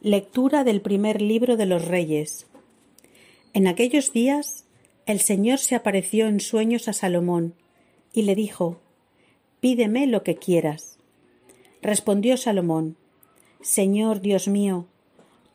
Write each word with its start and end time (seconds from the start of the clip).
Lectura 0.00 0.62
del 0.62 0.80
primer 0.80 1.20
libro 1.20 1.56
de 1.56 1.66
los 1.66 1.84
Reyes. 1.84 2.46
En 3.52 3.66
aquellos 3.66 4.12
días 4.12 4.64
el 5.06 5.18
Señor 5.18 5.58
se 5.58 5.74
apareció 5.74 6.28
en 6.28 6.38
sueños 6.38 6.86
a 6.86 6.92
Salomón 6.92 7.54
y 8.12 8.22
le 8.22 8.36
dijo, 8.36 8.78
Pídeme 9.58 10.06
lo 10.06 10.22
que 10.22 10.36
quieras. 10.36 10.98
Respondió 11.82 12.36
Salomón, 12.36 12.96
Señor 13.60 14.20
Dios 14.20 14.46
mío, 14.46 14.86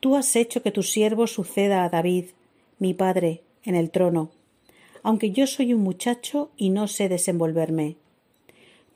tú 0.02 0.18
has 0.18 0.36
hecho 0.36 0.62
que 0.62 0.71
tu 0.71 0.84
siervo 0.84 1.25
suceda 1.25 1.86
a 1.86 1.89
David, 1.89 2.25
mi 2.80 2.94
padre, 2.94 3.44
en 3.64 3.75
el 3.75 3.91
trono, 3.91 4.30
aunque 5.04 5.32
yo 5.32 5.48
soy 5.48 5.73
un 5.73 5.84
muchacho 5.84 6.52
y 6.57 6.70
no 6.70 6.89
sé 6.89 7.07
desenvolverme. 7.07 7.96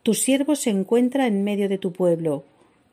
Tu 0.04 0.14
siervo 0.14 0.58
se 0.58 0.72
encuentra 0.72 1.26
en 1.26 1.46
medio 1.46 1.70
de 1.70 1.78
tu 1.78 1.94
pueblo, 1.94 2.44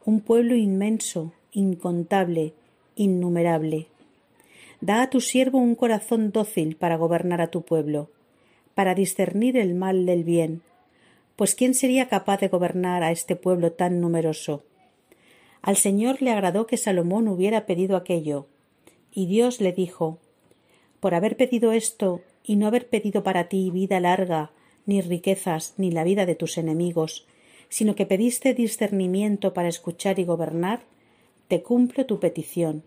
un 0.04 0.20
pueblo 0.20 0.54
inmenso, 0.54 1.32
incontable, 1.54 2.52
innumerable. 2.96 3.86
Da 4.80 5.00
a 5.00 5.08
tu 5.08 5.20
siervo 5.22 5.58
un 5.58 5.74
corazón 5.74 6.30
dócil 6.30 6.76
para 6.76 6.96
gobernar 6.96 7.40
a 7.40 7.46
tu 7.46 7.62
pueblo, 7.62 8.10
para 8.74 8.94
discernir 8.94 9.56
el 9.56 9.74
mal 9.74 10.04
del 10.04 10.24
bien, 10.24 10.62
pues 11.36 11.54
¿quién 11.54 11.74
sería 11.74 12.08
capaz 12.08 12.40
de 12.40 12.48
gobernar 12.48 13.02
a 13.02 13.10
este 13.10 13.34
pueblo 13.36 13.72
tan 13.72 14.00
numeroso? 14.00 14.62
Al 15.62 15.76
Señor 15.76 16.20
le 16.20 16.30
agradó 16.30 16.66
que 16.66 16.76
Salomón 16.76 17.28
hubiera 17.28 17.66
pedido 17.66 17.96
aquello, 17.96 18.46
y 19.10 19.26
Dios 19.26 19.60
le 19.60 19.72
dijo 19.72 20.18
Por 21.00 21.14
haber 21.14 21.36
pedido 21.36 21.72
esto 21.72 22.20
y 22.44 22.56
no 22.56 22.66
haber 22.66 22.88
pedido 22.88 23.22
para 23.22 23.48
ti 23.48 23.70
vida 23.70 23.98
larga, 24.00 24.50
ni 24.86 25.00
riquezas, 25.00 25.74
ni 25.78 25.90
la 25.90 26.04
vida 26.04 26.26
de 26.26 26.34
tus 26.34 26.58
enemigos, 26.58 27.26
sino 27.68 27.94
que 27.94 28.06
pediste 28.06 28.54
discernimiento 28.54 29.54
para 29.54 29.68
escuchar 29.68 30.18
y 30.18 30.24
gobernar, 30.24 30.82
te 31.48 31.62
cumplo 31.62 32.06
tu 32.06 32.20
petición. 32.20 32.82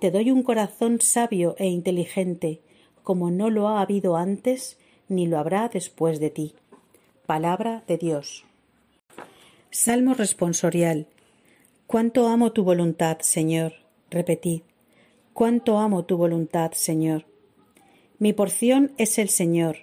Te 0.00 0.10
doy 0.10 0.30
un 0.30 0.42
corazón 0.42 1.00
sabio 1.00 1.56
e 1.58 1.66
inteligente, 1.66 2.60
como 3.02 3.30
no 3.30 3.50
lo 3.50 3.68
ha 3.68 3.80
habido 3.80 4.16
antes, 4.16 4.78
ni 5.08 5.26
lo 5.26 5.38
habrá 5.38 5.68
después 5.68 6.20
de 6.20 6.30
ti. 6.30 6.54
Palabra 7.26 7.82
de 7.86 7.96
Dios. 7.96 8.44
Salmo 9.70 10.14
responsorial. 10.14 11.06
Cuánto 11.86 12.28
amo 12.28 12.52
tu 12.52 12.64
voluntad, 12.64 13.18
Señor. 13.20 13.74
Repetid. 14.10 14.62
Cuánto 15.32 15.78
amo 15.78 16.04
tu 16.04 16.16
voluntad, 16.16 16.72
Señor. 16.72 17.24
Mi 18.18 18.32
porción 18.32 18.92
es 18.96 19.18
el 19.18 19.28
Señor. 19.28 19.78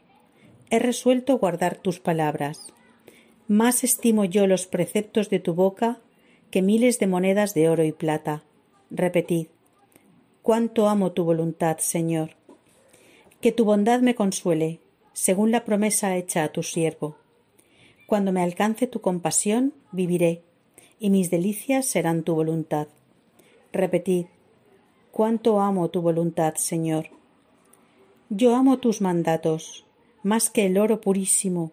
He 0.69 0.79
resuelto 0.79 1.37
guardar 1.37 1.77
tus 1.77 1.99
palabras. 1.99 2.73
Más 3.47 3.83
estimo 3.83 4.25
yo 4.25 4.47
los 4.47 4.65
preceptos 4.65 5.29
de 5.29 5.39
tu 5.39 5.53
boca 5.53 5.99
que 6.53 6.61
miles 6.61 6.99
de 6.99 7.07
monedas 7.07 7.55
de 7.55 7.67
oro 7.67 7.83
y 7.83 7.91
plata. 7.91 8.43
Repetid, 8.91 9.47
cuánto 10.43 10.87
amo 10.87 11.11
tu 11.11 11.23
voluntad, 11.23 11.79
Señor. 11.79 12.35
Que 13.41 13.51
tu 13.51 13.65
bondad 13.65 14.01
me 14.01 14.13
consuele, 14.13 14.79
según 15.13 15.49
la 15.49 15.65
promesa 15.65 16.15
hecha 16.15 16.43
a 16.43 16.49
tu 16.49 16.61
siervo. 16.61 17.15
Cuando 18.05 18.31
me 18.31 18.43
alcance 18.43 18.85
tu 18.85 19.01
compasión, 19.01 19.73
viviré, 19.91 20.43
y 20.99 21.09
mis 21.09 21.31
delicias 21.31 21.87
serán 21.87 22.21
tu 22.21 22.35
voluntad. 22.35 22.87
Repetid, 23.71 24.27
cuánto 25.11 25.59
amo 25.59 25.89
tu 25.89 26.03
voluntad, 26.03 26.53
Señor. 26.57 27.07
Yo 28.29 28.55
amo 28.55 28.77
tus 28.77 29.01
mandatos, 29.01 29.85
más 30.21 30.51
que 30.51 30.67
el 30.67 30.77
oro 30.77 31.01
purísimo. 31.01 31.71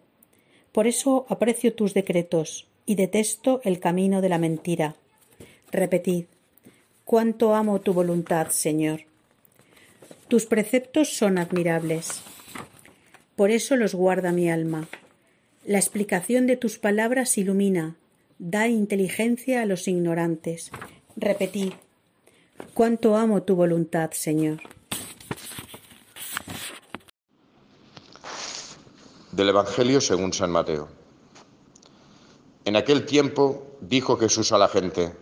Por 0.71 0.87
eso 0.87 1.27
aprecio 1.29 1.75
tus 1.75 1.93
decretos, 1.93 2.70
y 2.85 2.95
detesto 2.95 3.61
el 3.63 3.79
camino 3.79 4.21
de 4.21 4.29
la 4.29 4.37
mentira. 4.37 4.95
Repetid, 5.71 6.25
cuánto 7.05 7.55
amo 7.55 7.79
tu 7.81 7.93
voluntad, 7.93 8.49
Señor. 8.49 9.01
Tus 10.27 10.45
preceptos 10.45 11.15
son 11.15 11.37
admirables. 11.37 12.21
Por 13.35 13.51
eso 13.51 13.75
los 13.75 13.95
guarda 13.95 14.31
mi 14.31 14.49
alma. 14.49 14.87
La 15.65 15.77
explicación 15.77 16.47
de 16.47 16.57
tus 16.57 16.77
palabras 16.77 17.37
ilumina, 17.37 17.95
da 18.39 18.67
inteligencia 18.67 19.61
a 19.61 19.65
los 19.65 19.87
ignorantes. 19.87 20.71
Repetid, 21.15 21.73
cuánto 22.73 23.15
amo 23.15 23.43
tu 23.43 23.55
voluntad, 23.55 24.11
Señor. 24.11 24.61
Del 29.31 29.49
Evangelio 29.49 30.01
según 30.01 30.33
San 30.33 30.51
Mateo. 30.51 31.00
En 32.63 32.75
aquel 32.75 33.05
tiempo 33.05 33.65
dijo 33.81 34.17
Jesús 34.17 34.51
a 34.51 34.57
la 34.59 34.67
gente, 34.67 35.15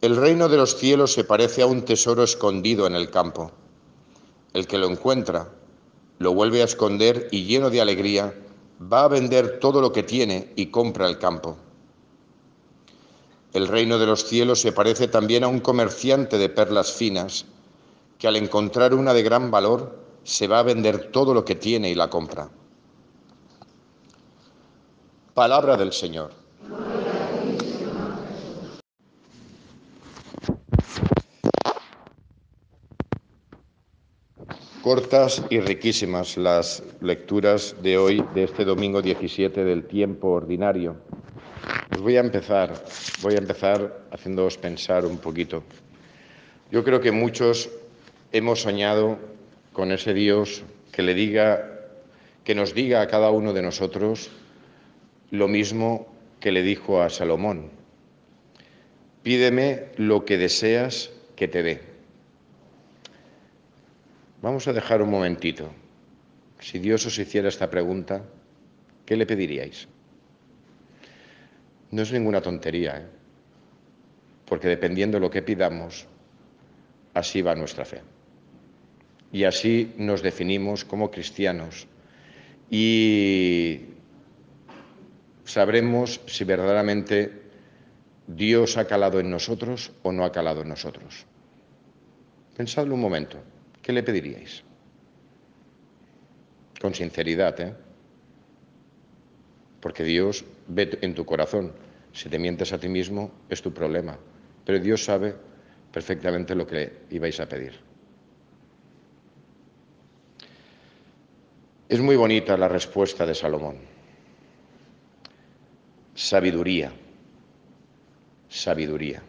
El 0.00 0.16
reino 0.16 0.48
de 0.48 0.56
los 0.56 0.76
cielos 0.76 1.12
se 1.12 1.22
parece 1.22 1.62
a 1.62 1.66
un 1.66 1.82
tesoro 1.82 2.24
escondido 2.24 2.88
en 2.88 2.96
el 2.96 3.08
campo. 3.08 3.52
El 4.52 4.66
que 4.66 4.78
lo 4.78 4.88
encuentra, 4.88 5.48
lo 6.18 6.34
vuelve 6.34 6.60
a 6.60 6.64
esconder 6.64 7.28
y 7.30 7.44
lleno 7.44 7.70
de 7.70 7.80
alegría, 7.80 8.34
va 8.80 9.04
a 9.04 9.08
vender 9.08 9.60
todo 9.60 9.80
lo 9.80 9.92
que 9.92 10.02
tiene 10.02 10.52
y 10.56 10.66
compra 10.66 11.06
el 11.06 11.18
campo. 11.18 11.56
El 13.52 13.68
reino 13.68 13.98
de 13.98 14.06
los 14.06 14.24
cielos 14.24 14.60
se 14.60 14.72
parece 14.72 15.06
también 15.06 15.44
a 15.44 15.48
un 15.48 15.60
comerciante 15.60 16.36
de 16.36 16.48
perlas 16.48 16.90
finas, 16.90 17.44
que 18.18 18.26
al 18.26 18.34
encontrar 18.34 18.92
una 18.92 19.14
de 19.14 19.22
gran 19.22 19.52
valor, 19.52 20.00
se 20.24 20.48
va 20.48 20.58
a 20.58 20.64
vender 20.64 21.12
todo 21.12 21.32
lo 21.32 21.44
que 21.44 21.54
tiene 21.54 21.90
y 21.90 21.94
la 21.94 22.10
compra. 22.10 22.50
Palabra 25.34 25.78
del 25.78 25.94
Señor. 25.94 26.30
Cortas 34.82 35.42
y 35.48 35.60
riquísimas 35.60 36.36
las 36.36 36.82
lecturas 37.00 37.76
de 37.82 37.96
hoy, 37.96 38.22
de 38.34 38.44
este 38.44 38.66
domingo 38.66 39.00
17 39.00 39.64
del 39.64 39.84
tiempo 39.84 40.28
ordinario. 40.28 40.96
Pues 41.88 42.02
voy 42.02 42.18
a 42.18 42.20
empezar, 42.20 42.84
voy 43.22 43.34
a 43.34 43.38
empezar 43.38 44.02
haciéndoos 44.10 44.58
pensar 44.58 45.06
un 45.06 45.16
poquito. 45.16 45.62
Yo 46.70 46.84
creo 46.84 47.00
que 47.00 47.10
muchos 47.10 47.70
hemos 48.32 48.60
soñado 48.60 49.16
con 49.72 49.92
ese 49.92 50.12
Dios 50.12 50.62
que 50.92 51.00
le 51.00 51.14
diga, 51.14 51.80
que 52.44 52.54
nos 52.54 52.74
diga 52.74 53.00
a 53.00 53.06
cada 53.06 53.30
uno 53.30 53.54
de 53.54 53.62
nosotros 53.62 54.30
lo 55.32 55.48
mismo 55.48 56.06
que 56.40 56.52
le 56.52 56.62
dijo 56.62 57.02
a 57.02 57.08
Salomón, 57.08 57.70
pídeme 59.22 59.86
lo 59.96 60.26
que 60.26 60.36
deseas 60.36 61.10
que 61.36 61.48
te 61.48 61.62
dé. 61.62 61.80
Vamos 64.42 64.68
a 64.68 64.74
dejar 64.74 65.00
un 65.00 65.10
momentito. 65.10 65.72
Si 66.60 66.78
Dios 66.78 67.06
os 67.06 67.18
hiciera 67.18 67.48
esta 67.48 67.70
pregunta, 67.70 68.24
¿qué 69.06 69.16
le 69.16 69.24
pediríais? 69.24 69.88
No 71.90 72.02
es 72.02 72.12
ninguna 72.12 72.42
tontería, 72.42 72.98
¿eh? 72.98 73.06
porque 74.44 74.68
dependiendo 74.68 75.16
de 75.16 75.22
lo 75.22 75.30
que 75.30 75.40
pidamos, 75.40 76.06
así 77.14 77.40
va 77.40 77.54
nuestra 77.54 77.86
fe. 77.86 78.02
Y 79.32 79.44
así 79.44 79.94
nos 79.96 80.20
definimos 80.20 80.84
como 80.84 81.10
cristianos. 81.10 81.86
Y 82.70 83.91
sabremos 85.44 86.20
si 86.26 86.44
verdaderamente 86.44 87.42
Dios 88.26 88.76
ha 88.76 88.86
calado 88.86 89.20
en 89.20 89.30
nosotros 89.30 89.92
o 90.02 90.12
no 90.12 90.24
ha 90.24 90.32
calado 90.32 90.62
en 90.62 90.68
nosotros. 90.68 91.26
Pensadlo 92.56 92.94
un 92.94 93.00
momento. 93.00 93.38
¿Qué 93.82 93.92
le 93.92 94.02
pediríais? 94.02 94.62
Con 96.80 96.94
sinceridad, 96.94 97.60
¿eh? 97.60 97.74
Porque 99.80 100.04
Dios 100.04 100.44
ve 100.68 100.98
en 101.00 101.14
tu 101.14 101.24
corazón. 101.24 101.72
Si 102.12 102.28
te 102.28 102.38
mientes 102.38 102.72
a 102.72 102.78
ti 102.78 102.88
mismo, 102.88 103.32
es 103.48 103.62
tu 103.62 103.72
problema. 103.72 104.16
Pero 104.64 104.78
Dios 104.78 105.04
sabe 105.04 105.34
perfectamente 105.90 106.54
lo 106.54 106.66
que 106.66 107.02
ibais 107.10 107.40
a 107.40 107.48
pedir. 107.48 107.80
Es 111.88 112.00
muy 112.00 112.16
bonita 112.16 112.56
la 112.56 112.68
respuesta 112.68 113.26
de 113.26 113.34
Salomón 113.34 114.01
sabiduría, 116.14 116.92
sabiduría. 118.48 119.22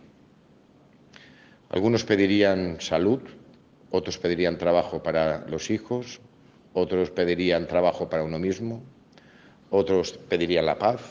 Algunos 1.70 2.04
pedirían 2.04 2.80
salud, 2.82 3.22
otros 3.90 4.18
pedirían 4.18 4.58
trabajo 4.58 5.02
para 5.02 5.48
los 5.48 5.70
hijos, 5.70 6.20
otros 6.74 7.10
pedirían 7.10 7.68
trabajo 7.68 8.10
para 8.10 8.24
uno 8.24 8.38
mismo, 8.38 8.84
otros 9.70 10.14
pedirían 10.30 10.66
la 10.66 10.78
paz, 10.78 11.02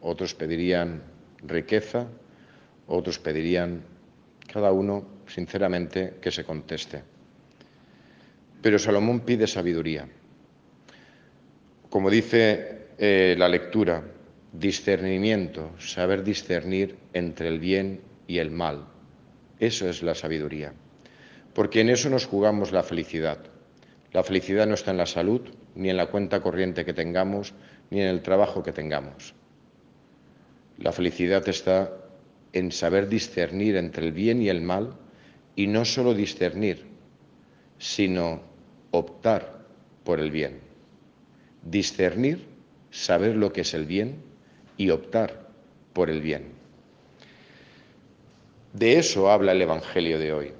otros 0.00 0.34
pedirían 0.34 1.02
riqueza, 1.42 2.06
otros 2.86 3.18
pedirían, 3.18 3.82
cada 4.52 4.72
uno 4.72 5.06
sinceramente, 5.26 6.16
que 6.20 6.30
se 6.30 6.44
conteste. 6.44 7.02
Pero 8.60 8.78
Salomón 8.78 9.20
pide 9.20 9.46
sabiduría. 9.46 10.08
Como 11.88 12.10
dice 12.10 12.88
eh, 12.98 13.36
la 13.38 13.48
lectura, 13.48 14.02
discernimiento, 14.52 15.72
saber 15.78 16.24
discernir 16.24 16.96
entre 17.12 17.48
el 17.48 17.58
bien 17.58 18.00
y 18.26 18.38
el 18.38 18.50
mal. 18.50 18.86
Eso 19.58 19.88
es 19.88 20.02
la 20.02 20.14
sabiduría. 20.14 20.72
Porque 21.54 21.80
en 21.80 21.90
eso 21.90 22.08
nos 22.08 22.26
jugamos 22.26 22.72
la 22.72 22.82
felicidad. 22.82 23.38
La 24.12 24.22
felicidad 24.22 24.66
no 24.66 24.74
está 24.74 24.92
en 24.92 24.96
la 24.96 25.06
salud, 25.06 25.42
ni 25.74 25.90
en 25.90 25.96
la 25.96 26.06
cuenta 26.06 26.40
corriente 26.40 26.84
que 26.84 26.94
tengamos, 26.94 27.54
ni 27.90 28.00
en 28.00 28.08
el 28.08 28.22
trabajo 28.22 28.62
que 28.62 28.72
tengamos. 28.72 29.34
La 30.78 30.92
felicidad 30.92 31.46
está 31.48 31.92
en 32.52 32.72
saber 32.72 33.08
discernir 33.08 33.76
entre 33.76 34.06
el 34.06 34.12
bien 34.12 34.40
y 34.40 34.48
el 34.48 34.60
mal 34.60 34.94
y 35.56 35.66
no 35.66 35.84
solo 35.84 36.14
discernir, 36.14 36.86
sino 37.78 38.42
optar 38.92 39.66
por 40.04 40.20
el 40.20 40.30
bien. 40.30 40.60
Discernir, 41.62 42.46
saber 42.90 43.36
lo 43.36 43.52
que 43.52 43.62
es 43.62 43.74
el 43.74 43.84
bien 43.84 44.27
y 44.78 44.88
optar 44.88 45.48
por 45.92 46.08
el 46.08 46.22
bien. 46.22 46.52
De 48.72 48.98
eso 48.98 49.30
habla 49.30 49.52
el 49.52 49.60
Evangelio 49.60 50.18
de 50.18 50.32
hoy. 50.32 50.52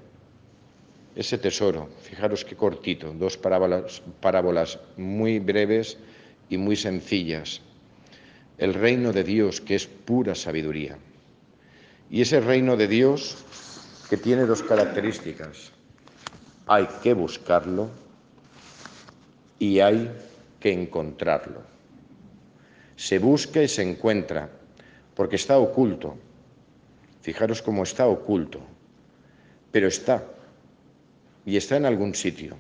Ese 1.17 1.39
tesoro, 1.39 1.89
fijaros 2.03 2.45
qué 2.45 2.55
cortito, 2.55 3.13
dos 3.13 3.37
parábolas, 3.37 4.03
parábolas 4.21 4.79
muy 4.97 5.39
breves 5.39 5.97
y 6.51 6.59
muy 6.59 6.77
sencillas. 6.77 7.61
El 8.59 8.75
reino 8.75 9.13
de 9.13 9.25
Dios 9.25 9.61
que 9.61 9.77
es 9.77 9.87
pura 9.87 10.35
sabiduría. 10.35 10.99
Y 12.11 12.23
ese 12.23 12.41
reino 12.41 12.77
de 12.77 12.89
Dios 12.89 13.37
que 14.09 14.17
tiene 14.17 14.47
dos 14.47 14.63
características. 14.63 15.73
Hay 16.67 16.89
que 17.03 17.15
buscarlo 17.15 17.89
y 19.59 19.81
hay 19.81 20.11
que 20.61 20.73
encontrarlo. 20.73 21.78
Se 22.99 23.21
busca 23.21 23.63
y 23.63 23.69
se 23.69 23.83
encuentra 23.83 24.51
porque 25.15 25.37
está 25.37 25.57
oculto. 25.57 26.19
Fijaros 27.23 27.63
cómo 27.63 27.85
está 27.85 28.09
oculto, 28.09 28.61
pero 29.71 29.87
está 29.87 30.25
y 31.47 31.57
está 31.57 31.77
en 31.77 31.87
algún 31.87 32.17
sitio. 32.17 32.57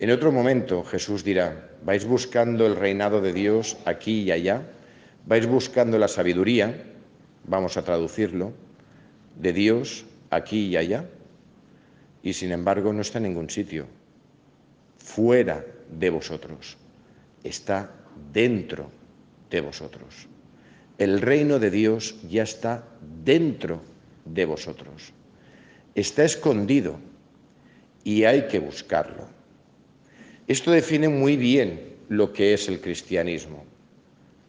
En 0.00 0.10
otro 0.10 0.32
momento 0.32 0.82
Jesús 0.82 1.22
dirá, 1.22 1.70
vais 1.84 2.04
buscando 2.04 2.66
el 2.66 2.74
reinado 2.74 3.20
de 3.20 3.32
Dios 3.32 3.76
aquí 3.84 4.22
y 4.22 4.32
allá, 4.32 4.62
vais 5.26 5.46
buscando 5.46 5.96
la 5.96 6.08
sabiduría, 6.08 6.82
vamos 7.44 7.76
a 7.76 7.84
traducirlo, 7.84 8.52
de 9.36 9.52
Dios 9.52 10.06
aquí 10.28 10.66
y 10.66 10.76
allá, 10.76 11.04
y 12.20 12.32
sin 12.32 12.50
embargo 12.50 12.92
no 12.92 13.02
está 13.02 13.18
en 13.18 13.24
ningún 13.24 13.48
sitio, 13.48 13.86
fuera 14.98 15.64
de 15.88 16.10
vosotros, 16.10 16.76
está 17.44 17.92
dentro 18.32 18.90
de 19.56 19.62
vosotros. 19.62 20.28
El 20.98 21.20
reino 21.20 21.58
de 21.58 21.70
Dios 21.70 22.16
ya 22.28 22.42
está 22.42 22.84
dentro 23.24 23.80
de 24.26 24.44
vosotros, 24.44 25.12
está 25.94 26.24
escondido 26.24 26.98
y 28.04 28.24
hay 28.24 28.48
que 28.48 28.58
buscarlo. 28.58 29.24
Esto 30.46 30.70
define 30.70 31.08
muy 31.08 31.36
bien 31.36 31.96
lo 32.08 32.32
que 32.32 32.52
es 32.52 32.68
el 32.68 32.80
cristianismo, 32.80 33.64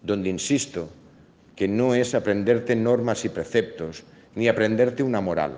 donde 0.03 0.29
insisto 0.29 0.89
que 1.55 1.67
no 1.67 1.95
es 1.95 2.13
aprenderte 2.13 2.75
normas 2.75 3.23
y 3.25 3.29
preceptos, 3.29 4.03
ni 4.35 4.47
aprenderte 4.47 5.03
una 5.03 5.21
moral. 5.21 5.57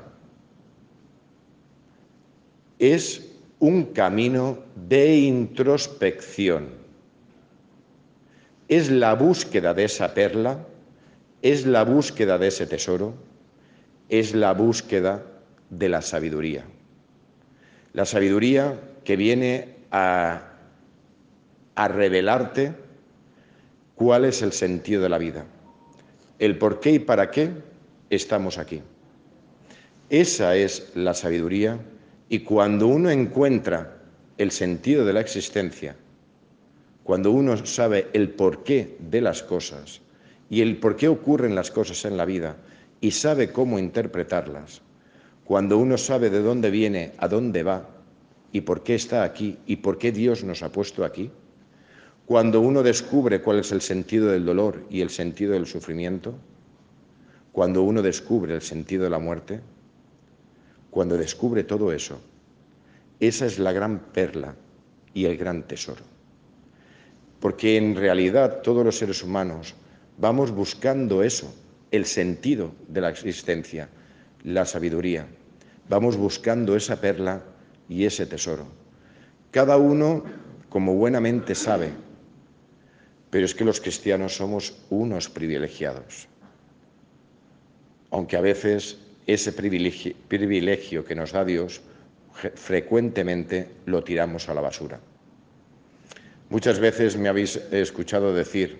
Es 2.78 3.28
un 3.60 3.86
camino 3.94 4.60
de 4.88 5.18
introspección. 5.18 6.68
Es 8.70 8.90
la 8.90 9.16
búsqueda 9.16 9.74
de 9.74 9.84
esa 9.84 10.14
perla, 10.14 10.66
es 11.42 11.66
la 11.66 11.84
búsqueda 11.84 12.38
de 12.38 12.48
ese 12.48 12.68
tesoro, 12.68 13.16
es 14.08 14.34
la 14.34 14.54
búsqueda 14.54 15.26
de 15.70 15.90
la 15.90 16.02
sabiduría. 16.02 16.64
La 17.94 18.06
sabiduría 18.06 18.80
que 19.04 19.16
viene 19.16 19.76
a, 19.92 20.44
a 21.76 21.88
revelarte 21.88 22.74
cuál 23.96 24.26
es 24.26 24.42
el 24.42 24.54
sentido 24.54 25.02
de 25.02 25.10
la 25.10 25.18
vida, 25.18 25.46
el 26.38 26.58
por 26.58 26.80
qué 26.80 26.92
y 26.92 27.00
para 27.00 27.32
qué 27.32 27.52
estamos 28.10 28.58
aquí. 28.58 28.82
Esa 30.10 30.56
es 30.56 30.92
la 30.96 31.14
sabiduría 31.14 31.80
y 32.30 32.40
cuando 32.40 32.88
uno 32.88 33.10
encuentra 33.10 33.98
el 34.38 34.52
sentido 34.52 35.06
de 35.06 35.14
la 35.14 35.20
existencia, 35.20 35.96
cuando 37.10 37.32
uno 37.32 37.58
sabe 37.66 38.10
el 38.14 38.30
porqué 38.30 38.96
de 39.00 39.20
las 39.20 39.42
cosas 39.42 40.00
y 40.48 40.62
el 40.62 40.78
por 40.78 40.96
qué 40.96 41.08
ocurren 41.08 41.56
las 41.56 41.72
cosas 41.72 42.06
en 42.06 42.18
la 42.18 42.24
vida 42.24 42.58
y 43.02 43.10
sabe 43.10 43.52
cómo 43.52 43.80
interpretarlas, 43.80 44.84
cuando 45.44 45.80
uno 45.80 45.98
sabe 45.98 46.30
de 46.30 46.40
dónde 46.40 46.70
viene, 46.70 47.14
a 47.18 47.28
dónde 47.28 47.64
va 47.64 47.90
y 48.52 48.62
por 48.62 48.84
qué 48.84 48.94
está 48.94 49.24
aquí 49.24 49.58
y 49.66 49.78
por 49.78 49.98
qué 49.98 50.12
Dios 50.12 50.44
nos 50.44 50.62
ha 50.62 50.72
puesto 50.72 51.04
aquí, 51.04 51.32
cuando 52.28 52.62
uno 52.62 52.84
descubre 52.84 53.42
cuál 53.42 53.58
es 53.58 53.72
el 53.72 53.82
sentido 53.82 54.28
del 54.28 54.46
dolor 54.46 54.86
y 54.92 55.02
el 55.02 55.10
sentido 55.10 55.54
del 55.54 55.66
sufrimiento, 55.66 56.36
cuando 57.52 57.82
uno 57.82 58.04
descubre 58.04 58.54
el 58.54 58.62
sentido 58.62 59.06
de 59.06 59.10
la 59.10 59.18
muerte, 59.18 59.62
cuando 60.92 61.18
descubre 61.18 61.64
todo 61.64 61.92
eso, 61.92 62.20
esa 63.20 63.48
es 63.48 63.58
la 63.58 63.72
gran 63.72 63.98
perla 64.14 64.54
y 65.16 65.26
el 65.26 65.38
gran 65.38 65.64
tesoro. 65.64 66.19
Porque 67.40 67.78
en 67.78 67.96
realidad 67.96 68.62
todos 68.62 68.84
los 68.84 68.98
seres 68.98 69.24
humanos 69.24 69.76
vamos 70.18 70.52
buscando 70.52 71.24
eso, 71.24 71.54
el 71.92 72.06
sentido 72.06 72.72
de 72.88 73.02
la 73.02 73.10
existencia, 73.10 73.90
la 74.44 74.66
sabiduría. 74.66 75.28
Vamos 75.88 76.18
buscando 76.18 76.76
esa 76.76 77.00
perla 77.00 77.42
y 77.88 78.06
ese 78.06 78.26
tesoro. 78.26 78.68
Cada 79.52 79.78
uno 79.78 80.24
como 80.70 80.94
buenamente 80.94 81.56
sabe, 81.56 81.90
pero 83.30 83.46
es 83.46 83.56
que 83.56 83.66
los 83.66 83.82
cristianos 83.82 84.36
somos 84.36 84.76
unos 84.90 85.30
privilegiados. 85.30 86.28
Aunque 88.12 88.38
a 88.38 88.42
veces 88.42 89.00
ese 89.28 89.52
privilegio, 89.54 91.06
que 91.06 91.16
nos 91.16 91.32
da 91.32 91.46
Dios 91.46 91.82
frecuentemente 92.56 93.68
lo 93.86 94.04
tiramos 94.04 94.50
a 94.50 94.54
la 94.54 94.62
basura. 94.62 95.00
Muchas 96.50 96.80
veces 96.80 97.18
me 97.18 97.30
habéis 97.30 97.58
escuchado 97.72 98.34
decir 98.34 98.80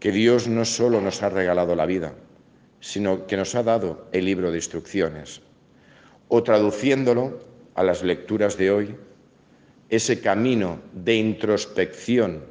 que 0.00 0.12
Dios 0.12 0.48
no 0.48 0.64
solo 0.64 1.00
nos 1.00 1.22
ha 1.22 1.28
regalado 1.28 1.74
la 1.74 1.86
vida, 1.86 2.14
sino 2.80 3.26
que 3.26 3.36
nos 3.36 3.54
ha 3.54 3.62
dado 3.62 4.08
el 4.12 4.24
libro 4.24 4.50
de 4.50 4.58
instrucciones. 4.58 5.40
O 6.28 6.42
traduciéndolo 6.42 7.40
a 7.74 7.82
las 7.82 8.02
lecturas 8.02 8.56
de 8.56 8.70
hoy, 8.70 8.96
ese 9.88 10.20
camino 10.20 10.80
de 10.92 11.14
introspección 11.14 12.42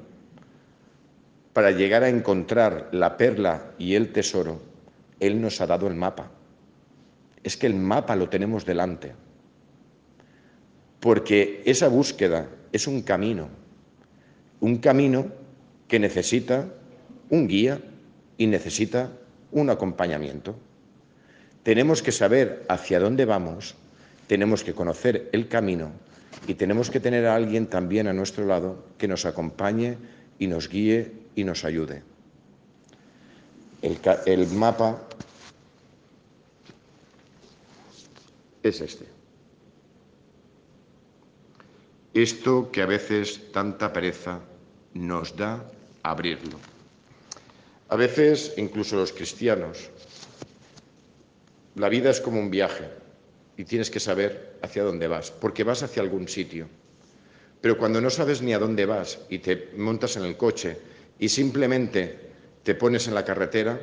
para 1.52 1.72
llegar 1.72 2.04
a 2.04 2.10
encontrar 2.10 2.90
la 2.92 3.18
perla 3.18 3.74
y 3.78 3.96
el 3.96 4.12
tesoro, 4.12 4.62
Él 5.20 5.42
nos 5.42 5.62
ha 5.62 5.68
dado 5.68 5.88
el 5.88 5.96
mapa 5.96 6.32
es 7.44 7.58
que 7.58 7.68
el 7.68 7.76
mapa 7.76 8.16
lo 8.16 8.30
tenemos 8.30 8.66
delante. 8.66 9.14
Porque 11.00 11.62
esa 11.66 11.90
búsqueda 11.90 12.48
es 12.72 12.88
un 12.88 13.02
camino, 13.02 13.50
un 14.64 14.78
camino 14.78 15.28
que 15.90 16.00
necesita 16.00 16.72
un 17.30 17.50
guía 17.50 17.82
y 18.38 18.48
necesita 18.48 19.12
un 19.52 19.70
acompañamiento. 19.70 20.56
Tenemos 21.64 22.02
que 22.02 22.14
saber 22.14 22.64
hacia 22.70 23.02
dónde 23.02 23.26
vamos, 23.26 23.76
tenemos 24.28 24.64
que 24.64 24.74
conocer 24.74 25.28
el 25.34 25.50
camino 25.50 25.92
y 26.48 26.54
tenemos 26.54 26.90
que 26.90 27.02
tener 27.02 27.26
a 27.26 27.36
alguien 27.36 27.68
también 27.68 28.08
a 28.08 28.14
nuestro 28.14 28.46
lado 28.46 28.86
que 28.98 29.10
nos 29.10 29.26
acompañe 29.26 29.98
y 30.40 30.48
nos 30.48 30.70
guíe 30.70 31.12
y 31.36 31.44
nos 31.44 31.66
ayude. 31.66 32.02
El, 33.82 34.00
el 34.26 34.48
mapa 34.48 34.98
es 38.64 38.80
este. 38.80 39.08
Esto 42.14 42.72
que 42.72 42.82
a 42.82 42.86
veces 42.86 43.52
tanta 43.52 43.92
pereza 43.92 44.40
nos 44.94 45.36
da 45.36 45.64
abrirlo. 46.04 46.58
A 47.90 47.96
veces, 47.96 48.54
incluso 48.58 48.96
los 48.96 49.12
cristianos, 49.14 49.90
la 51.76 51.90
vida 51.90 52.10
es 52.10 52.22
como 52.22 52.40
un 52.40 52.50
viaje 52.50 52.86
y 53.58 53.66
tienes 53.66 53.90
que 53.90 54.00
saber 54.00 54.58
hacia 54.62 54.84
dónde 54.84 55.08
vas, 55.08 55.32
porque 55.32 55.64
vas 55.64 55.84
hacia 55.84 56.02
algún 56.02 56.28
sitio. 56.28 56.68
Pero 57.62 57.78
cuando 57.78 58.02
no 58.02 58.10
sabes 58.10 58.42
ni 58.42 58.54
a 58.54 58.60
dónde 58.60 58.86
vas 58.86 59.20
y 59.30 59.40
te 59.40 59.72
montas 59.78 60.18
en 60.18 60.26
el 60.26 60.38
coche 60.38 60.78
y 61.20 61.30
simplemente 61.30 62.20
te 62.64 62.76
pones 62.76 63.08
en 63.08 63.16
la 63.16 63.26
carretera, 63.26 63.80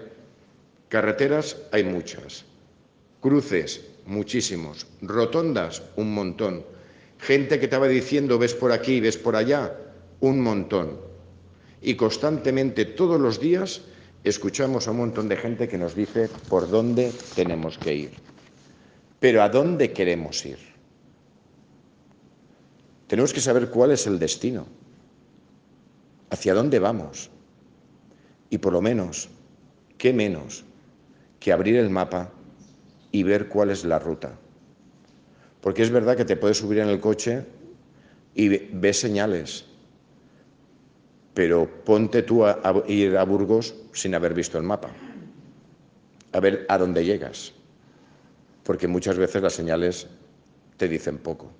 carreteras 0.89 1.57
hay 1.73 1.85
muchas, 1.85 2.45
cruces 3.21 3.81
muchísimos. 4.07 4.87
Rotondas, 5.01 5.83
un 5.97 6.13
montón. 6.13 6.65
Gente 7.19 7.61
que 7.61 7.69
te 7.69 7.77
va 7.77 7.89
diciendo, 7.89 8.39
ves 8.39 8.55
por 8.55 8.73
aquí, 8.73 9.01
ves 9.01 9.17
por 9.17 9.37
allá, 9.37 9.75
un 10.21 10.41
montón. 10.41 10.99
Y 11.83 11.95
constantemente, 11.95 12.85
todos 12.85 13.21
los 13.21 13.41
días, 13.41 13.83
escuchamos 14.25 14.87
a 14.87 14.91
un 14.91 14.99
montón 14.99 15.29
de 15.29 15.37
gente 15.37 15.69
que 15.69 15.79
nos 15.79 15.95
dice 15.95 16.29
por 16.49 16.69
dónde 16.69 17.13
tenemos 17.35 17.79
que 17.79 17.95
ir. 17.95 18.11
Pero 19.19 19.43
¿a 19.43 19.49
dónde 19.49 19.93
queremos 19.93 20.45
ir? 20.45 20.59
Tenemos 23.07 23.33
que 23.33 23.41
saber 23.41 23.71
cuál 23.71 23.91
es 23.91 24.07
el 24.07 24.19
destino, 24.19 24.67
hacia 26.31 26.55
dónde 26.55 26.79
vamos. 26.79 27.31
Y 28.51 28.59
por 28.59 28.73
lo 28.73 28.81
menos, 28.81 29.29
¿qué 29.99 30.13
menos 30.13 30.65
que 31.39 31.53
abrir 31.53 31.77
el 31.77 31.91
mapa 31.91 32.31
y 33.11 33.23
ver 33.23 33.49
cuál 33.49 33.71
es 33.71 33.85
la 33.85 33.99
ruta? 33.99 34.39
Porque 35.61 35.83
es 35.83 35.91
verdad 35.91 36.17
que 36.17 36.25
te 36.25 36.37
puedes 36.37 36.59
subir 36.59 36.79
en 36.79 36.89
el 36.89 37.01
coche 37.01 37.45
y 38.35 38.49
ves 38.49 39.01
señales, 39.01 39.67
pero 41.35 41.69
ponte 41.85 42.23
tú 42.23 42.45
a, 42.45 42.61
ir 42.87 43.17
a 43.17 43.25
Burgos 43.25 43.75
sin 43.93 44.15
haber 44.15 44.35
visto 44.35 44.59
el 44.59 44.65
mapa, 44.65 44.91
a 46.33 46.41
ver 46.41 46.67
a 46.69 46.79
dónde 46.79 47.05
llegas, 47.05 47.53
porque 48.65 48.89
muchas 48.89 49.17
veces 49.17 49.43
las 49.43 49.53
señales 49.53 50.07
te 50.77 50.89
dicen 50.89 51.19
poco. 51.19 51.51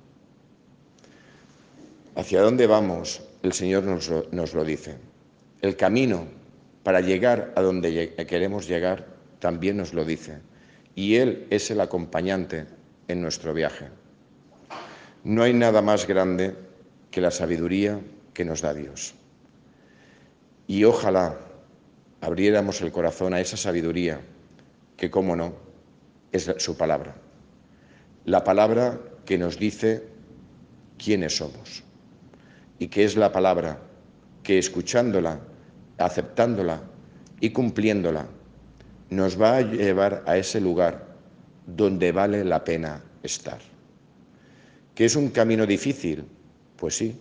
Hacia 2.17 2.43
dónde 2.43 2.67
vamos, 2.67 3.23
el 3.43 3.53
Señor 3.53 3.85
nos 3.85 4.55
lo, 4.55 4.65
dice. 4.65 4.97
El 5.63 5.77
camino 5.77 6.27
para 6.83 7.01
llegar 7.01 7.53
a 7.55 7.63
donde 7.63 8.15
queremos 8.27 8.67
llegar 8.67 9.07
también 9.39 9.77
nos 9.77 9.95
lo 9.95 10.05
dice. 10.05 10.39
Y 10.95 11.17
Él 11.17 11.47
es 11.51 11.71
el 11.71 11.81
acompañante 11.81 12.67
en 13.09 13.23
nuestro 13.23 13.55
viaje. 13.55 13.87
No 15.23 15.43
hay 15.43 15.53
nada 15.53 15.83
más 15.83 16.07
grande 16.07 16.55
que 17.11 17.21
la 17.21 17.31
sabiduría 17.31 18.01
que 18.35 18.45
nos 18.45 18.61
da 18.63 18.75
Dios. 18.75 19.15
Y 20.71 20.85
ojalá 20.85 21.37
abriéramos 22.21 22.81
el 22.81 22.93
corazón 22.93 23.35
a 23.35 23.41
esa 23.41 23.57
sabiduría 23.57 24.21
que, 24.97 25.11
cómo 25.11 25.35
no, 25.35 25.55
es 26.31 26.49
su 26.59 26.77
palabra. 26.77 27.17
La 28.25 28.45
palabra 28.45 29.01
que 29.25 29.37
nos 29.37 29.59
dice 29.59 30.05
quiénes 30.97 31.39
somos 31.39 31.83
y 32.79 32.87
que 32.87 33.03
es 33.03 33.17
la 33.17 33.33
palabra 33.33 33.81
que 34.45 34.61
escuchándola, 34.61 35.41
aceptándola 35.99 36.83
y 37.41 37.51
cumpliéndola, 37.51 38.29
nos 39.09 39.43
va 39.43 39.57
a 39.57 39.63
llevar 39.63 40.23
a 40.25 40.37
ese 40.37 40.61
lugar 40.61 41.17
donde 41.67 42.13
vale 42.13 42.45
la 42.45 42.63
pena 42.63 43.03
estar. 43.25 43.59
¿Que 44.95 45.07
es 45.07 45.17
un 45.17 45.31
camino 45.31 45.67
difícil? 45.67 46.27
Pues 46.77 46.97
sí. 46.97 47.19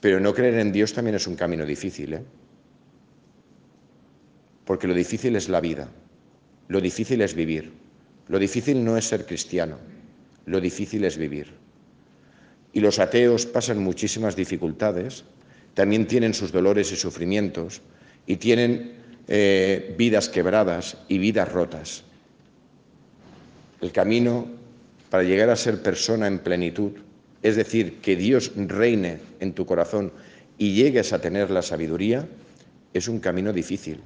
Pero 0.00 0.18
no 0.20 0.34
creer 0.34 0.54
en 0.54 0.72
Dios 0.72 0.92
también 0.92 1.16
es 1.16 1.26
un 1.26 1.36
camino 1.36 1.66
difícil, 1.66 2.14
¿eh? 2.14 2.22
Porque 4.64 4.86
lo 4.86 4.94
difícil 4.94 5.36
es 5.36 5.48
la 5.48 5.60
vida, 5.60 5.88
lo 6.68 6.80
difícil 6.80 7.20
es 7.22 7.34
vivir, 7.34 7.72
lo 8.28 8.38
difícil 8.38 8.84
no 8.84 8.96
es 8.96 9.06
ser 9.06 9.26
cristiano, 9.26 9.78
lo 10.46 10.60
difícil 10.60 11.04
es 11.04 11.18
vivir. 11.18 11.48
Y 12.72 12.80
los 12.80 12.98
ateos 12.98 13.46
pasan 13.46 13.82
muchísimas 13.82 14.36
dificultades, 14.36 15.24
también 15.74 16.06
tienen 16.06 16.34
sus 16.34 16.52
dolores 16.52 16.92
y 16.92 16.96
sufrimientos, 16.96 17.82
y 18.26 18.36
tienen 18.36 18.92
eh, 19.26 19.94
vidas 19.98 20.28
quebradas 20.28 20.96
y 21.08 21.18
vidas 21.18 21.50
rotas. 21.50 22.04
El 23.80 23.90
camino 23.92 24.46
para 25.10 25.24
llegar 25.24 25.50
a 25.50 25.56
ser 25.56 25.82
persona 25.82 26.28
en 26.28 26.38
plenitud, 26.38 26.92
es 27.42 27.56
decir, 27.56 28.00
que 28.00 28.16
Dios 28.16 28.52
reine 28.56 29.20
en 29.40 29.52
tu 29.52 29.66
corazón 29.66 30.12
y 30.58 30.74
llegues 30.74 31.12
a 31.12 31.20
tener 31.20 31.50
la 31.50 31.62
sabiduría, 31.62 32.28
es 32.92 33.08
un 33.08 33.20
camino 33.20 33.52
difícil, 33.52 34.00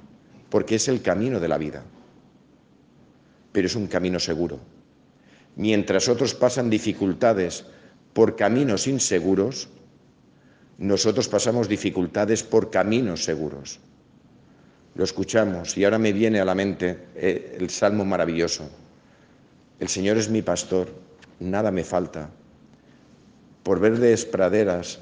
porque 0.49 0.75
es 0.75 0.87
el 0.87 1.01
camino 1.01 1.39
de 1.39 1.47
la 1.47 1.57
vida, 1.57 1.83
pero 3.51 3.67
es 3.67 3.75
un 3.75 3.87
camino 3.87 4.19
seguro. 4.19 4.59
Mientras 5.55 6.07
otros 6.07 6.33
pasan 6.33 6.69
dificultades 6.69 7.65
por 8.13 8.35
caminos 8.35 8.87
inseguros, 8.87 9.69
nosotros 10.77 11.27
pasamos 11.27 11.67
dificultades 11.69 12.43
por 12.43 12.69
caminos 12.69 13.23
seguros. 13.23 13.79
Lo 14.95 15.03
escuchamos 15.03 15.77
y 15.77 15.83
ahora 15.83 15.99
me 15.99 16.13
viene 16.13 16.39
a 16.39 16.45
la 16.45 16.55
mente 16.55 17.07
eh, 17.15 17.57
el 17.59 17.69
salmo 17.69 18.05
maravilloso. 18.05 18.69
El 19.79 19.89
Señor 19.89 20.17
es 20.17 20.29
mi 20.29 20.41
pastor, 20.41 20.87
nada 21.39 21.71
me 21.71 21.83
falta. 21.83 22.29
Por 23.65 23.79
verdes 23.79 24.25
praderas 24.25 24.99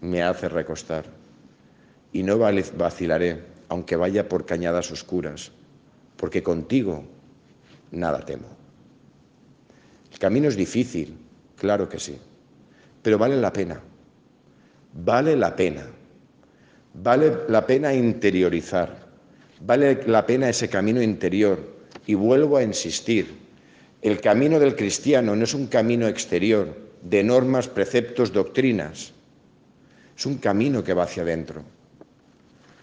me 0.00 0.22
hace 0.22 0.48
recostar. 0.48 1.04
Y 2.14 2.22
no 2.22 2.38
vacilaré, 2.38 3.42
aunque 3.68 3.96
vaya 3.96 4.26
por 4.26 4.46
cañadas 4.46 4.90
oscuras, 4.90 5.52
porque 6.16 6.42
contigo 6.42 7.04
nada 7.90 8.24
temo. 8.24 8.48
El 10.10 10.18
camino 10.18 10.48
es 10.48 10.56
difícil, 10.56 11.18
claro 11.56 11.90
que 11.90 11.98
sí, 11.98 12.16
pero 13.02 13.18
vale 13.18 13.36
la 13.36 13.52
pena. 13.52 13.82
Vale 14.94 15.36
la 15.36 15.54
pena. 15.54 15.84
Vale 16.94 17.40
la 17.48 17.66
pena 17.66 17.92
interiorizar 17.92 19.04
Vale 19.60 20.02
la 20.06 20.26
pena 20.26 20.48
ese 20.48 20.68
camino 20.68 21.02
interior. 21.02 21.58
Y 22.06 22.14
vuelvo 22.14 22.56
a 22.56 22.62
insistir, 22.62 23.43
el 24.04 24.20
camino 24.20 24.60
del 24.60 24.76
cristiano 24.76 25.34
no 25.34 25.44
es 25.44 25.54
un 25.54 25.66
camino 25.66 26.06
exterior 26.06 26.76
de 27.00 27.24
normas, 27.24 27.68
preceptos, 27.68 28.32
doctrinas. 28.32 29.12
Es 30.16 30.26
un 30.26 30.36
camino 30.36 30.84
que 30.84 30.92
va 30.92 31.04
hacia 31.04 31.22
adentro. 31.22 31.62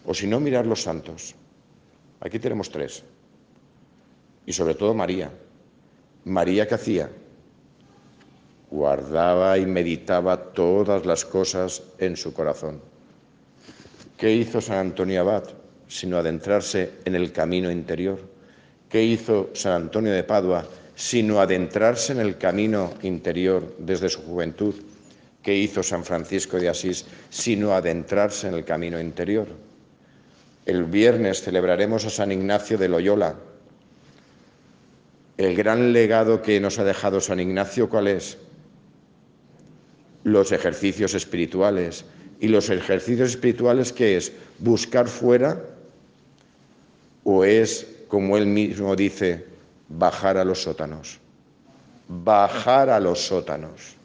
O 0.04 0.16
si 0.16 0.25
no, 0.25 0.40
mirar 0.40 0.66
los 0.66 0.82
santos. 0.82 1.36
Aquí 2.22 2.40
tenemos 2.40 2.72
tres. 2.72 3.04
Y 4.48 4.54
sobre 4.54 4.74
todo 4.74 4.96
María. 4.96 5.32
María 6.25 6.68
que 6.68 6.75
hacía? 6.75 7.10
Guardaba 8.72 9.60
y 9.60 9.66
meditaba 9.68 10.38
todas 10.38 11.06
las 11.06 11.24
cosas 11.24 11.84
en 12.00 12.18
su 12.18 12.34
corazón. 12.34 12.82
¿Qué 14.18 14.34
hizo 14.34 14.60
San 14.60 14.78
Antonio 14.78 15.22
Abad? 15.22 15.44
sino 15.88 16.18
adentrarse 16.18 16.90
en 17.04 17.16
el 17.16 17.34
camino 17.34 17.70
interior. 17.70 18.18
¿Qué 18.88 19.04
hizo 19.04 19.50
San 19.54 19.74
Antonio 19.74 20.13
de 20.13 20.24
Padua? 20.24 20.66
Sino 21.01 21.41
adentrarse 21.41 22.13
en 22.13 22.20
el 22.20 22.38
camino 22.38 22.93
interior 23.01 23.75
desde 23.79 24.08
su 24.08 24.22
juventud. 24.22 24.75
¿Qué 25.41 25.58
hizo 25.58 25.81
San 25.81 26.05
Francisco 26.05 26.60
de 26.60 26.70
Asís? 26.70 27.08
Sino 27.31 27.74
adentrarse 27.74 28.48
en 28.48 28.53
el 28.53 28.63
camino 28.63 29.01
interior. 29.01 29.48
El 30.67 30.84
viernes 30.84 31.41
celebraremos 31.41 32.05
a 32.05 32.12
San 32.12 32.31
Ignacio 32.31 32.77
de 32.77 32.88
Loyola. 32.88 33.36
El 35.38 35.55
gran 35.55 35.91
legado 35.91 36.43
que 36.43 36.60
nos 36.60 36.77
ha 36.77 36.84
dejado 36.84 37.20
San 37.20 37.39
Ignacio, 37.39 37.89
¿cuál 37.89 38.08
es? 38.08 38.38
Los 40.24 40.51
ejercicios 40.51 41.15
espirituales. 41.15 42.05
¿Y 42.39 42.48
los 42.48 42.70
ejercicios 42.70 43.31
espirituales 43.31 43.91
qué 43.91 44.17
es? 44.17 44.31
Buscar 44.60 45.08
fuera 45.08 45.60
o 47.24 47.43
es, 47.43 47.88
como 48.08 48.38
él 48.38 48.46
mismo 48.46 48.96
dice, 48.96 49.50
bajar 49.98 50.38
a 50.38 50.45
los 50.45 50.63
sótanos. 50.63 51.19
Bajar 52.07 52.89
a 52.89 53.00
los 53.00 53.19
sótanos. 53.19 53.95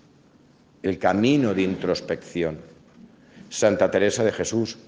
El 0.82 0.98
camino 0.98 1.54
de 1.54 1.62
introspección. 1.62 2.58
Santa 3.48 3.90
Teresa 3.90 4.24
de 4.24 4.32
Jesús, 4.32 4.78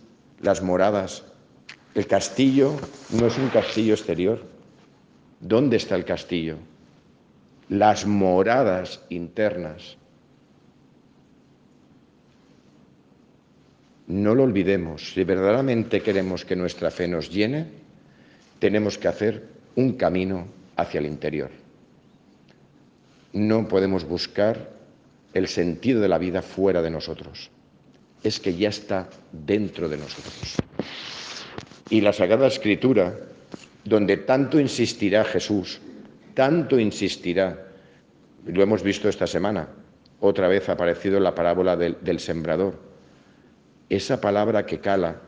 las 0.41 0.63
moradas. 0.63 1.25
El 1.95 2.07
castillo 2.07 2.77
no 3.11 3.27
es 3.27 3.39
un 3.39 3.49
castillo 3.49 3.95
exterior. 3.95 4.45
¿Dónde 5.41 5.77
está 5.77 5.95
el 5.95 6.05
castillo? 6.05 6.57
Las 7.69 8.07
moradas 8.07 9.01
internas. 9.09 9.97
No 14.07 14.35
lo 14.35 14.45
olvidemos. 14.45 15.13
Si 15.13 15.23
verdaderamente 15.23 16.03
queremos 16.03 16.45
que 16.45 16.57
nuestra 16.57 16.91
fe 16.91 17.07
nos 17.07 17.31
llene, 17.31 17.67
tenemos 18.59 18.97
que 18.97 19.09
hacer 19.09 19.49
un 19.77 19.93
camino 19.93 20.58
hacia 20.79 21.01
el 21.01 21.07
interior. 21.07 21.51
No 23.35 23.69
podemos 23.69 24.05
buscar 24.05 24.71
el 25.35 25.49
sentido 25.49 26.01
de 26.01 26.09
la 26.09 26.19
vida 26.19 26.41
fuera 26.41 26.81
de 26.81 26.91
nosotros. 26.91 27.51
Es 28.23 28.41
que 28.41 28.55
ya 28.55 28.71
está 28.71 29.09
dentro 29.33 29.89
de 29.89 29.99
nosotros. 29.99 30.57
Y 31.91 32.01
la 32.01 32.13
Sagrada 32.13 32.47
Escritura, 32.47 33.15
donde 33.85 34.17
tanto 34.19 34.59
insistirá 34.59 35.25
Jesús, 35.25 35.81
tanto 36.35 36.79
insistirá, 36.79 37.67
lo 38.47 38.63
hemos 38.63 38.83
visto 38.83 39.09
esta 39.09 39.27
semana, 39.27 39.69
otra 40.21 40.49
vez 40.49 40.69
ha 40.69 40.73
aparecido 40.73 41.21
la 41.21 41.35
parábola 41.35 41.77
del, 41.77 41.97
del 42.01 42.21
sembrador, 42.21 42.79
esa 43.89 44.21
palabra 44.21 44.65
que 44.65 44.79
cala, 44.79 45.21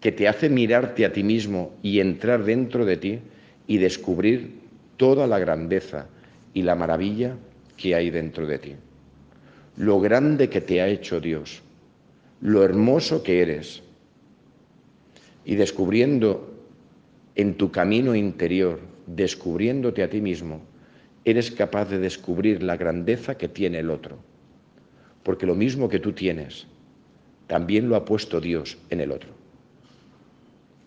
que 0.00 0.12
te 0.12 0.28
hace 0.28 0.48
mirarte 0.48 1.04
a 1.04 1.12
ti 1.12 1.22
mismo 1.22 1.76
y 1.82 2.00
entrar 2.00 2.44
dentro 2.44 2.84
de 2.84 2.96
ti 2.96 3.20
y 3.66 3.78
descubrir 3.78 4.67
toda 4.98 5.26
la 5.26 5.38
grandeza 5.38 6.06
y 6.52 6.60
la 6.60 6.74
maravilla 6.74 7.36
que 7.78 7.94
hay 7.94 8.10
dentro 8.10 8.46
de 8.46 8.58
ti. 8.58 8.74
Lo 9.78 10.00
grande 10.00 10.50
que 10.50 10.60
te 10.60 10.82
ha 10.82 10.88
hecho 10.88 11.20
Dios, 11.20 11.62
lo 12.42 12.62
hermoso 12.62 13.22
que 13.22 13.40
eres. 13.40 13.82
Y 15.46 15.54
descubriendo 15.54 16.52
en 17.36 17.54
tu 17.54 17.70
camino 17.70 18.14
interior, 18.14 18.80
descubriéndote 19.06 20.02
a 20.02 20.10
ti 20.10 20.20
mismo, 20.20 20.60
eres 21.24 21.50
capaz 21.50 21.86
de 21.86 21.98
descubrir 21.98 22.62
la 22.62 22.76
grandeza 22.76 23.38
que 23.38 23.48
tiene 23.48 23.78
el 23.78 23.90
otro. 23.90 24.18
Porque 25.22 25.46
lo 25.46 25.54
mismo 25.54 25.88
que 25.88 26.00
tú 26.00 26.12
tienes, 26.12 26.66
también 27.46 27.88
lo 27.88 27.96
ha 27.96 28.04
puesto 28.04 28.40
Dios 28.40 28.76
en 28.90 29.00
el 29.00 29.12
otro. 29.12 29.30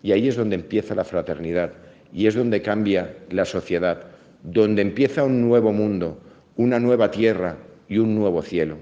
Y 0.02 0.12
ahí 0.12 0.28
es 0.28 0.36
donde 0.36 0.56
empieza 0.56 0.94
la 0.94 1.04
fraternidad 1.04 1.72
y 2.12 2.26
es 2.26 2.34
donde 2.34 2.62
cambia 2.62 3.16
la 3.30 3.44
sociedad, 3.44 4.04
donde 4.42 4.82
empieza 4.82 5.24
un 5.24 5.40
nuevo 5.40 5.72
mundo, 5.72 6.20
una 6.56 6.78
nueva 6.78 7.10
tierra 7.10 7.56
y 7.88 7.98
un 7.98 8.14
nuevo 8.14 8.42
cielo. 8.42 8.76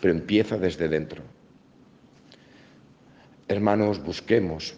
Pero 0.00 0.14
empieza 0.14 0.56
desde 0.58 0.88
dentro. 0.88 1.22
Hermanos, 3.48 4.02
busquemos 4.02 4.74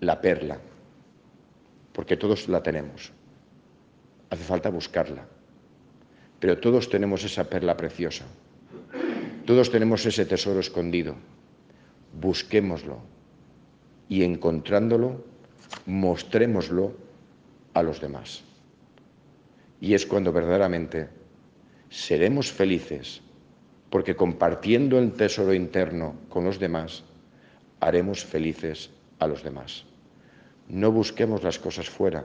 la 0.00 0.20
perla, 0.20 0.58
porque 1.92 2.16
todos 2.16 2.48
la 2.48 2.62
tenemos. 2.62 3.12
Hace 4.30 4.44
falta 4.44 4.70
buscarla. 4.70 5.26
Pero 6.38 6.58
todos 6.58 6.88
tenemos 6.88 7.24
esa 7.24 7.44
perla 7.44 7.76
preciosa. 7.76 8.24
Todos 9.46 9.70
tenemos 9.70 10.06
ese 10.06 10.24
tesoro 10.24 10.60
escondido. 10.60 11.16
Busquémoslo 12.20 12.98
y 14.08 14.22
encontrándolo, 14.22 15.24
mostrémoslo 15.86 16.92
a 17.74 17.82
los 17.82 18.00
demás. 18.00 18.42
Y 19.80 19.94
es 19.94 20.06
cuando 20.06 20.32
verdaderamente 20.32 21.08
seremos 21.90 22.52
felices, 22.52 23.20
porque 23.90 24.16
compartiendo 24.16 24.98
el 24.98 25.12
tesoro 25.12 25.52
interno 25.52 26.14
con 26.28 26.44
los 26.44 26.58
demás, 26.58 27.04
haremos 27.80 28.24
felices 28.24 28.90
a 29.18 29.26
los 29.26 29.42
demás. 29.42 29.84
No 30.68 30.92
busquemos 30.92 31.42
las 31.42 31.58
cosas 31.58 31.90
fuera, 31.90 32.24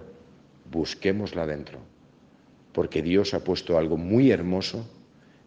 busquémosla 0.71 1.45
dentro, 1.45 1.79
porque 2.71 3.01
Dios 3.01 3.33
ha 3.33 3.43
puesto 3.43 3.77
algo 3.77 3.97
muy 3.97 4.31
hermoso 4.31 4.87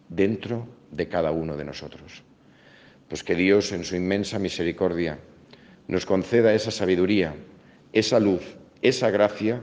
dentro 0.09 0.67
de 0.91 1.07
cada 1.07 1.31
uno 1.31 1.55
de 1.55 1.65
nosotros. 1.65 2.23
Pues 3.07 3.23
que 3.23 3.35
Dios 3.35 3.71
en 3.71 3.83
su 3.83 3.95
inmensa 3.95 4.37
misericordia 4.37 5.17
nos 5.87 6.05
conceda 6.05 6.53
esa 6.53 6.71
sabiduría, 6.71 7.33
esa 7.93 8.19
luz, 8.19 8.41
esa 8.81 9.09
gracia 9.09 9.61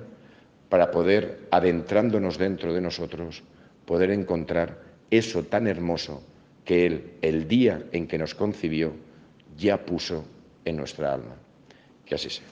para 0.68 0.90
poder, 0.90 1.46
adentrándonos 1.50 2.38
dentro 2.38 2.74
de 2.74 2.80
nosotros, 2.80 3.42
poder 3.86 4.10
encontrar 4.10 4.82
eso 5.10 5.42
tan 5.44 5.66
hermoso 5.66 6.22
que 6.64 6.86
Él, 6.86 7.12
el 7.22 7.48
día 7.48 7.82
en 7.92 8.06
que 8.06 8.18
nos 8.18 8.34
concibió, 8.34 8.92
ya 9.56 9.84
puso 9.84 10.24
en 10.64 10.76
nuestra 10.76 11.14
alma. 11.14 11.36
Que 12.04 12.14
así 12.14 12.28
sea. 12.28 12.44